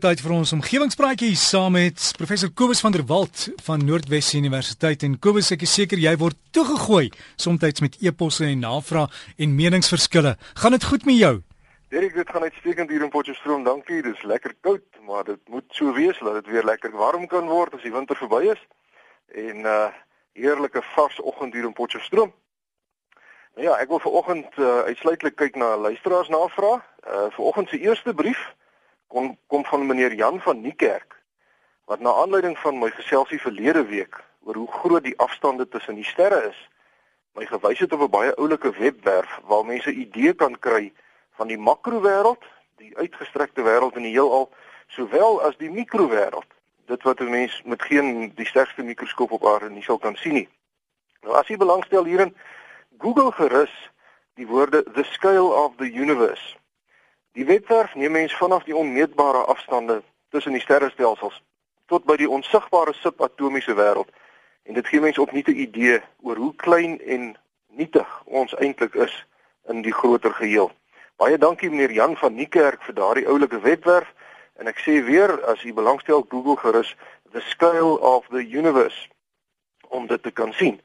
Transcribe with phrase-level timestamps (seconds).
[0.00, 5.18] Tyd vir ons omgewingspraatjie saam met professor Kobus van der Walt van Noordwes Universiteit en
[5.20, 10.38] Kobus ek is seker jy word toegegooi soms met eposse en navrae en meningsverskille.
[10.62, 11.32] Gaan dit goed met jou?
[11.92, 13.64] Derek, dit gaan uitstekend hier in Potchefstroom.
[13.64, 14.00] Dankie.
[14.00, 17.44] Dit is lekker koud, maar dit moet so wees dat dit weer lekker warm kan
[17.50, 18.62] word as die winter verby is.
[19.36, 19.90] En uh
[20.32, 22.32] heerlike vars oggend hier in Potchefstroom.
[23.58, 26.80] Nou ja, ek wil vanoggend uh, uitsluitlik kyk na luisteraars navrae.
[27.04, 28.40] Uh vanoggend se eerste brief
[29.10, 31.16] kom kom van meneer Jan van Niekerk
[31.90, 36.06] wat na aanleiding van my geselsie verlede week oor hoe groot die afstande tussen die
[36.06, 36.60] sterre is
[37.34, 40.92] my gewys het op 'n baie oulike webwerf waar mense 'n idee kan kry
[41.40, 42.42] van die makrowêreld,
[42.76, 44.50] die uitgestrekte wêreld in die heelal,
[44.86, 46.50] sowel as die mikrowêreld.
[46.86, 50.32] Dit wat 'n mens met geen die sterkste mikroskoop op aarde nie sou kan sien
[50.32, 50.48] nie.
[51.22, 52.36] Nou as jy belangstel hierin,
[52.98, 53.90] Google gerus
[54.34, 56.59] die woorde the scale of the universe
[57.32, 61.42] Die webwerf neem mens vanaf die onmeetbare afstande tussen die sterrestelsels
[61.86, 64.10] tot by die onsigbare subatomiese wêreld
[64.66, 67.36] en dit gee mens opnuut 'n idee oor hoe klein en
[67.78, 69.14] nietig ons eintlik is
[69.68, 70.70] in die groter geheel.
[71.16, 74.10] Baie dankie meneer Jan van Niekerk vir daardie oulike webwerf
[74.58, 76.96] en ek sê weer as u belangstel Google gerus
[77.32, 79.08] the scale of the universe
[79.88, 80.80] om dit te kan sien.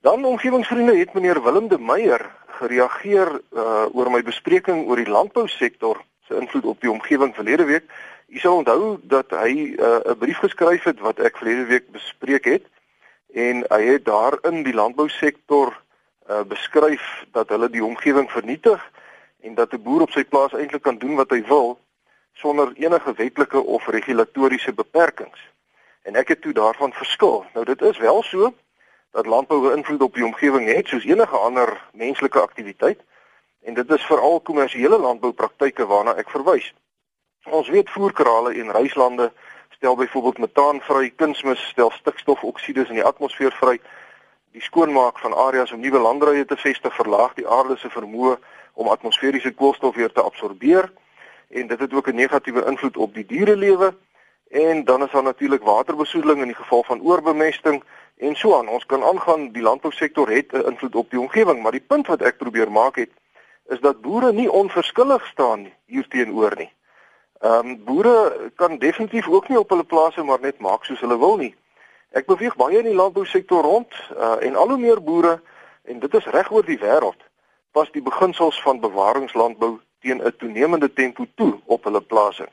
[0.00, 6.00] Dan omgewingsvriende het meneer Willem de Meyer gereageer uh, oor my bespreking oor die landbousektor
[6.24, 7.84] se invloed op die omgewing verlede week.
[8.32, 12.44] U sal onthou dat hy 'n uh, brief geskryf het wat ek verlede week bespreek
[12.44, 12.64] het
[13.32, 17.04] en hy het daarin die landbousektor uh, beskryf
[17.36, 18.80] dat hulle die omgewing vernietig
[19.44, 21.76] en dat 'n boer op sy plaas eintlik kan doen wat hy wil
[22.32, 25.40] sonder enige wetlike of regulatoriese beperkings.
[26.02, 27.44] En ek het toe daarvan verskil.
[27.52, 28.54] Nou dit is wel so
[29.10, 33.00] dat landbou 'n invloed op die omgewing het soos enige ander menslike aktiwiteit
[33.62, 36.74] en dit is veral kommersiële landboupraktyke waarna ek verwys.
[37.50, 39.32] Ons weet voerkrale en reislande
[39.68, 43.80] stel byvoorbeeld metaan vry, kunsmis stel stikstofoksides in die atmosfeer vry.
[44.52, 48.36] Die skoonmaak van areas om nuwe landerye te vestig verlaag die aarde se vermoë
[48.74, 50.92] om atmosferiese koolstof weer te absorbeer
[51.48, 53.94] en dit het ook 'n negatiewe invloed op die dierelewe
[54.50, 57.84] en dan is daar natuurlik waterbesoedeling in die geval van oorbemesting
[58.16, 58.68] en so aan.
[58.68, 62.22] Ons kan aangaan die landbousektor het 'n invloed op die omgewing, maar die punt wat
[62.22, 63.10] ek probeer maak het
[63.66, 66.72] is dat boere nie onverskillig staan hierteenoor nie.
[67.40, 71.18] Ehm um, boere kan definitief ook nie op hulle plase maar net maak soos hulle
[71.18, 71.54] wil nie.
[72.10, 75.40] Ek beweeg baie in die landbousektor rond uh, en al hoe meer boere
[75.82, 77.28] en dit is reg oor die wêreld
[77.70, 82.48] pas die beginsels van bewaringslandbou teen 'n toenemende tempo toe op hulle plase.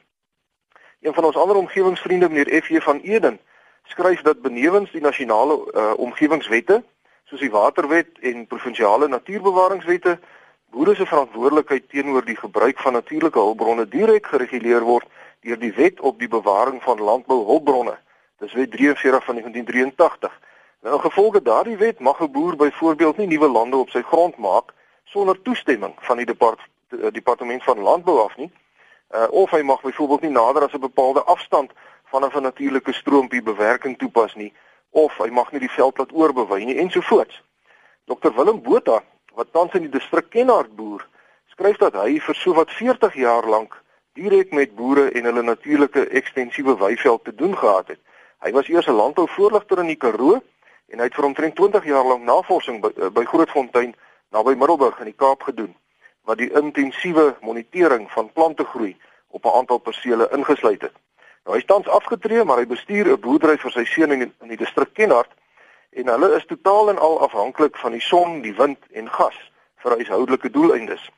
[1.02, 3.40] Een van ons ander omgewingsvriende meneer FJ van Eden
[3.84, 6.84] skryf dat benewens die nasionale uh, omgewingswette
[7.26, 10.20] soos die waterwet en provinsiale natuurbewaringswette
[10.70, 15.08] boere se verantwoordelikheid teenoor die gebruik van natuurlike hulpbronne direk gereguleer word
[15.42, 17.98] deur die wet op die bewaring van landbouhulpbronne.
[18.40, 20.40] Dis wet 43 van 1983.
[20.82, 24.74] Nou gevolge daardie wet mag 'n boer byvoorbeeld nie nuwe lande op sy grond maak
[25.04, 26.60] sonder toestemming van die depart,
[26.90, 28.52] eh, departement van landbou af nie.
[29.16, 31.72] Uh, of hy mag byvoorbeeld nie nader as 'n bepaalde afstand
[32.12, 34.54] van 'n natuurlike stroompie bewerking toepas nie
[34.90, 37.44] of hy mag nie die veld laat oorbewy nie ensovoorts.
[38.06, 39.04] Dr Willem Botha
[39.38, 41.08] wat tans in die distrik Kenhardt boer,
[41.54, 46.78] skryf dat hy vir sowat 40 jaar lank direk met boere en hulle natuurlike ekstensiewe
[46.78, 48.00] weiveld te doen gehad het.
[48.40, 50.42] Hy was eers 'n landbouvoorligter in die Karoo
[50.88, 53.96] en hy het vir omtrent 20 jaar lank navorsing by, by Grootfontein
[54.32, 55.76] naby Middelburg in die Kaap gedoen
[56.28, 58.96] wat die intensiewe monitering van plante groei
[59.28, 60.96] op 'n aantal persele ingesluit het.
[61.44, 64.58] Nou hy tans afgetree, maar hy bestuur 'n boerdery vir sy seun in, in die
[64.58, 65.32] distrik Kenhardt
[65.90, 69.38] en hulle is totaal en al afhanklik van die son, die wind en gas
[69.76, 71.10] vir huishoudelike doeleindes.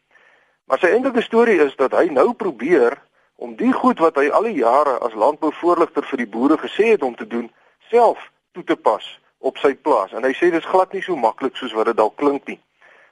[0.66, 3.02] Maar sy eintlike storie is dat hy nou probeer
[3.36, 7.04] om die goed wat hy al die jare as landbouvoorligter vir die boere gesê het
[7.04, 7.52] om te doen,
[7.90, 10.14] self toe te pas op sy plaas.
[10.14, 12.60] En hy sê dis glad nie so maklik soos wat dit dalk klink nie.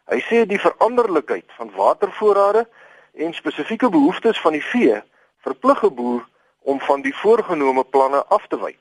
[0.07, 2.67] Hy sê die veranderlikheid van watervoorrade
[3.13, 5.01] en spesifieke behoeftes van die vee
[5.43, 6.23] verplig 'n boer
[6.63, 8.79] om van die voorgenome planne af te wyk.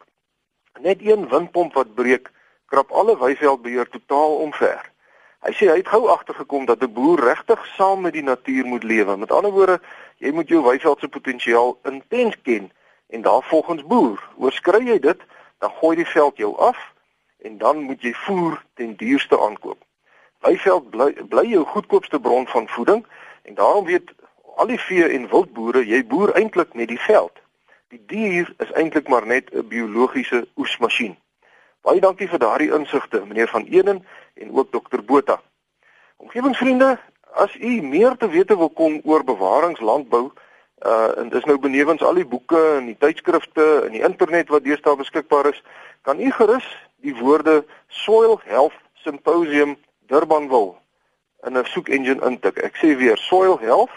[0.80, 2.30] Net een windpomp wat breek,
[2.66, 4.82] krap alle weiveldbeheer totaal omver.
[5.46, 8.82] Hy sê hy het gou agtergekom dat 'n boer regtig saam met die natuur moet
[8.82, 9.16] lewe.
[9.16, 9.80] Met ander woorde,
[10.18, 12.72] jy moet jou weiveld se potensiaal intens ken
[13.08, 14.28] en daarvolgens boer.
[14.36, 15.20] Oorskry jy dit,
[15.58, 16.92] dan gooi die veld jou af
[17.38, 19.84] en dan moet jy voer ten duurste aankoop.
[20.46, 23.06] Weiveld bly bly jou goedkoopste bron van voeding
[23.42, 24.12] en daarom weet
[24.56, 27.32] al die vee en wildboere jy boer eintlik met die veld.
[27.90, 31.16] Die dier is eintlik maar net 'n biologiese oesmasjien.
[31.82, 35.40] Baie dankie vir daardie insigte, meneer van Eden en ook dokter Botha.
[36.16, 36.98] Omgewingsvriende,
[37.34, 40.30] as u meer te wete wil kom oor bewaringslandbou
[40.84, 44.64] Uh en dis nou benewens al die boeke en die tydskrifte en die internet wat
[44.64, 45.62] deesdae beskikbaar is,
[46.02, 46.66] kan u gerus
[47.00, 49.76] die woorde Soil Health Symposium
[50.06, 50.74] Durbanville
[51.46, 52.58] in 'n soek engine intik.
[52.58, 53.94] Ek sê weer Soil Health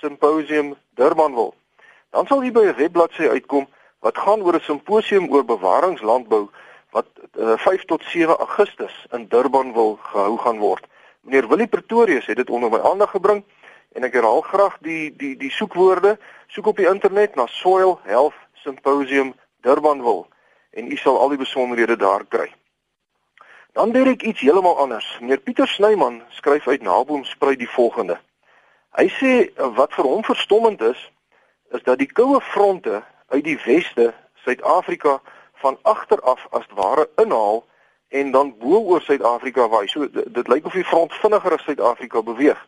[0.00, 1.54] Symposium Durbanville.
[2.10, 3.68] Dan sal u by 'n webbladsy uitkom
[4.00, 6.48] wat gaan oor 'n simposium oor bewaringslandbou
[6.90, 7.06] wat
[7.38, 10.86] uh, 5 tot 7 Augustus in Durban wil gehou gaan word.
[11.20, 13.44] Meneer Willie Pretorius het dit onder my aandag gebring
[13.92, 16.18] en ek herhaal graag die die die soekwoorde.
[16.46, 20.26] Soek op die internet na Soil Health Symposium Durbanville
[20.70, 22.50] en u sal al die besonderhede daar kry.
[23.72, 25.18] Dan doen ek iets heeltemal anders.
[25.20, 28.18] Meneer Pieter Snyman skryf uit Naboomspruit die volgende.
[28.98, 29.32] Hy sê
[29.76, 30.98] wat vir hom verstommend is,
[31.70, 34.10] is dat die koue fronte uit die weste
[34.42, 35.20] Suid-Afrika
[35.62, 37.62] van agter af as ware inhaal
[38.08, 39.86] en dan bo oor Suid-Afrika waai.
[39.88, 42.58] So dit, dit lyk of die front vinniger as Suid-Afrika beweeg.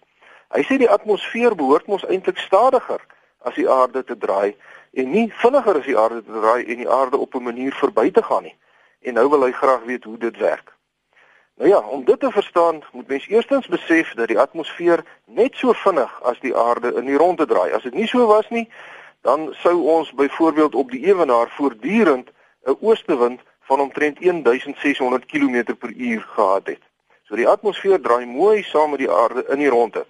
[0.55, 3.03] Hy sê die atmosfeer behoort mos eintlik stadiger
[3.43, 4.55] as die aarde te draai
[4.95, 8.11] en nie vinniger as die aarde te draai en die aarde op 'n manier verby
[8.11, 8.55] te gaan nie.
[9.03, 10.72] En nou wil hy graag weet hoe dit werk.
[11.55, 15.73] Nou ja, om dit te verstaan, moet mens eerstens besef dat die atmosfeer net so
[15.73, 17.73] vinnig as die aarde in die ronde draai.
[17.73, 18.69] As dit nie so was nie,
[19.21, 22.31] dan sou ons byvoorbeeld op die ewenaar voortdurend
[22.65, 26.83] 'n oostewind van omtrent 1600 km per uur gehad het.
[27.23, 30.07] So die atmosfeer draai mooi saam met die aarde in die ronde.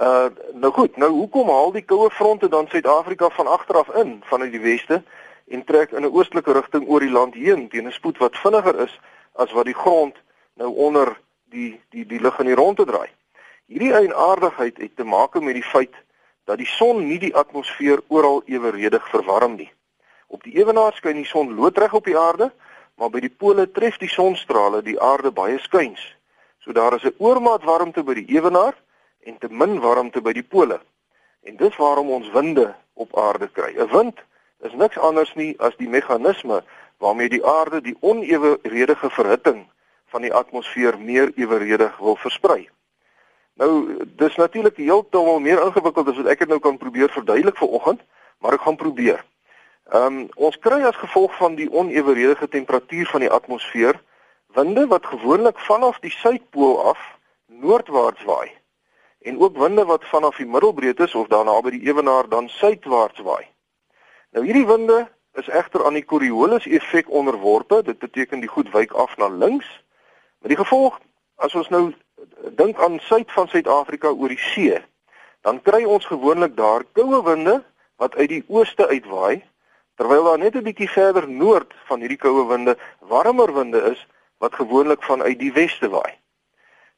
[0.00, 4.22] Uh nou goed, nou hoekom haal die koue fronte dan Suid-Afrika van agter af in
[4.24, 5.02] vanuit die weste
[5.48, 8.80] en trek in 'n oostelike rigting oor die land heen teen 'n spoed wat vinniger
[8.80, 9.00] is
[9.36, 10.16] as wat die grond
[10.54, 11.16] nou onder
[11.52, 13.08] die die die lug in die ronde draai.
[13.66, 15.94] Hierdie eienaardigheid het te maak met die feit
[16.46, 19.70] dat die son nie die atmosfeer oral eweredig verwarm nie.
[20.26, 22.52] Op die ewenaar skyn die son loodreg op die aarde,
[22.94, 26.02] maar by die pole tref die sonstrale die aarde baie skuins.
[26.62, 28.74] So daar is 'n oormaat warmte by die ewenaar
[29.22, 30.80] en te min warmte by die pole.
[31.42, 33.74] En dis waarom ons winde op aarde kry.
[33.78, 34.18] 'n Wind
[34.60, 36.62] is niks anders nie as die meganisme
[36.98, 39.66] waarmee die aarde die oneweredige verhitting
[40.06, 42.68] van die atmosfeer meer eweredig wil versprei.
[43.56, 47.68] Nou, dis natuurlik heeltemal meer ingewikkeld as wat ek dit nou kan probeer verduidelik vir
[47.78, 48.02] oggend,
[48.38, 49.24] maar ek gaan probeer.
[49.92, 54.00] Ehm um, ons kry as gevolg van die oneweredige temperatuur van die atmosfeer
[54.58, 56.98] winde wat gewoonlik vanaf die suidpool af
[57.46, 58.50] noordwaarts waai
[59.26, 63.46] en ook winde wat vanaf die middelbreedte of daarna by die ewenaar dan suidwaarts waai.
[64.30, 65.06] Nou hierdie winde
[65.36, 67.82] is egter aan die Coriolis effek onderworpe.
[67.82, 69.68] Dit beteken die goed wyk af na links.
[70.40, 70.98] Met die gevolg
[71.36, 71.94] as ons nou
[72.56, 74.78] dink aan suid van Suid-Afrika oor die see,
[75.44, 77.60] dan kry ons gewoonlik daar koue winde
[78.00, 79.42] wat uit die ooste uitwaai
[79.96, 84.06] terwyl daar net 'n bietjie verder noord van hierdie koue winde warmer winde is
[84.38, 86.12] wat gewoonlik vanuit die weste waai.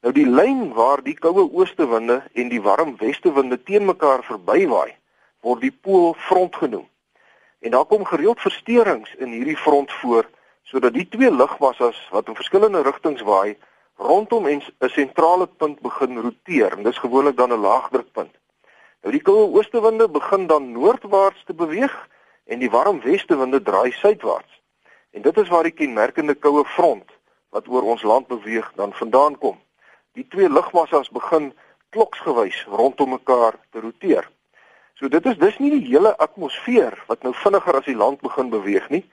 [0.01, 4.23] Nou die lyn waar die koue ooste winde en die warm weste winde teen mekaar
[4.23, 4.95] verbywaai,
[5.41, 6.87] word die poolfront genoem.
[7.59, 10.29] En daar kom gereeld versteurings in hierdie front voor
[10.63, 13.57] sodat die twee lugmassas wat in verskillende rigtings waai
[13.95, 18.35] rondom 'n sentrale punt begin roteer en dis gewoonlik dan 'n laagdrukpunt.
[19.01, 22.07] Nou die koue ooste winde begin dan noordwaarts te beweeg
[22.45, 24.61] en die warm westewinde draai suidwaarts.
[25.11, 27.11] En dit is waar die kenmerkende koue front
[27.49, 29.59] wat oor ons land beweeg dan vandaan kom.
[30.13, 31.53] Die twee lugmassas begin
[31.89, 34.29] kloksgewys rondom mekaar te roteer.
[34.99, 38.49] So dit is dis nie die hele atmosfeer wat nou vinniger as die land begin
[38.51, 39.05] beweeg nie,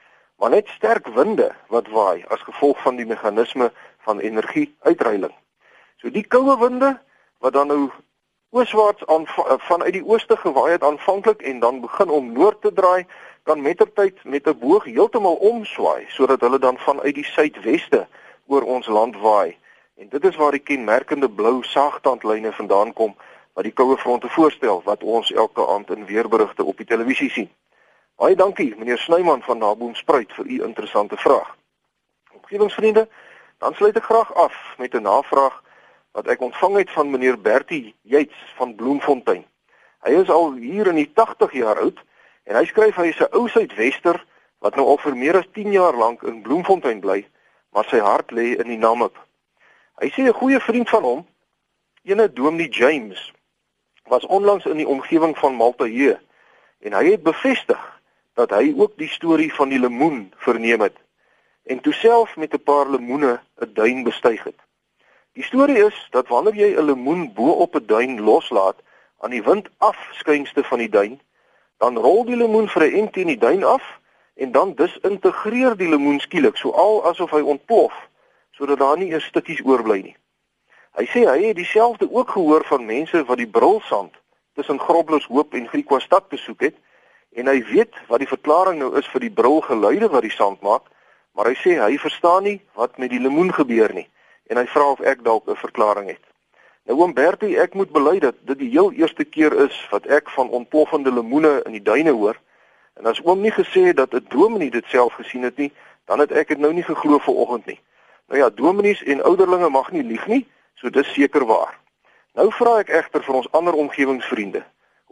[0.42, 3.68] maar net sterk winde wat waai as gevolg van die meganisme
[4.02, 5.30] van energie uitreiling.
[6.02, 6.96] So die koue winde
[7.38, 7.84] wat dan nou
[8.50, 9.28] ooswaarts aan
[9.68, 13.06] vanuit die ooste gewaai het aanvanklik en dan begin om noord te draai,
[13.46, 18.06] kan mettertyd met 'n boog heeltemal omswaai sodat hulle dan vanuit die suidweste
[18.46, 19.54] oor ons land waai.
[19.96, 23.14] En dit is waar die kenmerkende blou saagtandlyne vandaan kom
[23.56, 27.48] wat die koue fronte voorstel wat ons elke aand in weerberigte op die televisie sien.
[28.20, 31.54] Baie dankie meneer Snyman van Naboomspruit vir u interessante vraag.
[32.36, 33.06] Omgewingsvriende,
[33.58, 35.62] dan sluit ek graag af met 'n navraag
[36.12, 39.44] wat ek ontvang het van meneer Bertie Yates van Bloemfontein.
[40.04, 41.98] Hy is al hier in die 80 jaar oud
[42.44, 44.24] en hy skryf hy is 'n ou Suidwester
[44.58, 47.24] wat nou al vir meer as 10 jaar lank in Bloemfontein bly,
[47.72, 49.16] maar sy hart lê in die Namib.
[50.00, 51.26] Hy sê 'n goeie vriend van hom,
[52.04, 53.32] ene Dominee James,
[54.06, 56.18] was onlangs in die omgewing van Maltahe
[56.78, 57.82] en hy het bevestig
[58.34, 60.96] dat hy ook die storie van die lemoen verneem het
[61.66, 64.60] en toe self met 'n paar lemoene 'n duin bestyg het.
[65.32, 68.76] Die storie is dat wanneer jy 'n lemoen bo op 'n duin loslaat
[69.20, 71.20] aan die wind afskynste van die duin,
[71.78, 74.00] dan rol die lemoen vir 'n ent teen die duin af
[74.34, 77.92] en dan disintegreer die lemoen skielik, so al asof hy ontplof,
[78.50, 80.16] sodat daar nie eers stukkies oorbly nie.
[80.96, 84.14] Hy sê hy het dieselfde ook gehoor van mense wat die brilsand
[84.54, 86.76] tussen Groblershoop en Griekwastad besoek het
[87.36, 90.86] en hy weet wat die verklaring nou is vir die brilgeluide wat die sand maak,
[91.36, 94.06] maar hy sê hy verstaan nie wat met die lemoen gebeur nie
[94.48, 96.24] en hy vra of ek dalk 'n verklaring het.
[96.88, 100.30] Nou oom Bertie, ek moet bely dat dit die heel eerste keer is wat ek
[100.30, 102.40] van ontploffende lemoene in die duine hoor.
[102.96, 105.72] En as oom nie gesê het dat 'n dominee dit self gesien het nie,
[106.06, 107.80] dan het ek dit nou nie geglo vanoggend nie.
[108.28, 110.46] Nou ja, dominees en ouderlinge mag nie lieg nie,
[110.86, 111.74] so dis seker waar.
[112.38, 114.62] Nou vra ek egter vir ons ander omgewingsvriende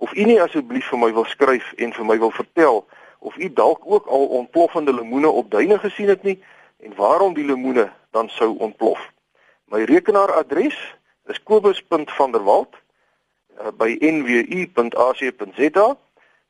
[0.05, 2.85] of u nie asseblief vir my wil skryf en vir my wil vertel
[3.19, 6.37] of u dalk ook al ontploffende lemoene op duine gesien het nie
[6.79, 9.01] en waarom die lemoene dan sou ontplof.
[9.67, 10.79] My rekenaaradres
[11.27, 15.89] is kobus.vanderwalt uh, by nwu.ac.za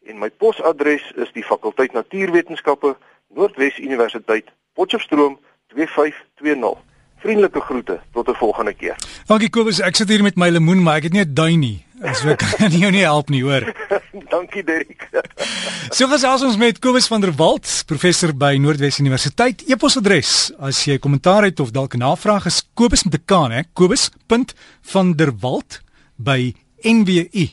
[0.04, 2.97] en my posadres is die fakulteit natuurwetenskappe
[3.33, 5.38] Noordwes Universiteit Potchefstroom
[5.73, 6.93] 2520
[7.25, 8.00] vriendelike groete.
[8.12, 8.97] Tot 'n volgende keer.
[9.26, 9.81] Dankie Kobus.
[9.81, 11.85] Ek sit hier met my lemoen maar ek het nie 'n duin nie.
[12.12, 13.75] So ek kan jou nie help nie hoor.
[14.35, 15.09] Dankie Derek
[15.97, 19.62] So gesels ons met Kobus van der Walt professor by Noordwes Universiteit.
[19.69, 23.62] E-posadres as jy kommentaar het of dalk 'n navraag is Kobus met 'n K hè.
[23.73, 25.81] Kobus.vanderwalt
[26.16, 27.49] by NWU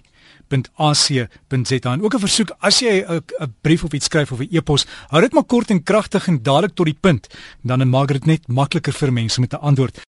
[0.52, 4.86] .ac.za en ook 'n versoek as jy 'n brief of iets skryf of 'n e-pos,
[5.10, 7.28] hou dit maar kort en kragtig en dadelik tot die punt,
[7.62, 10.02] dan maak dit net makliker vir mense om te antwoord.